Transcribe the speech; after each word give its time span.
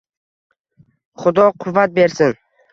Xudo 1.21 1.45
quvvat 1.61 1.95
bersin. 2.01 2.33